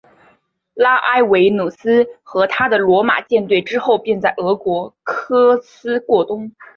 [0.73, 6.51] 拉埃维努斯和他的罗马舰队之后便在俄里科斯过冬。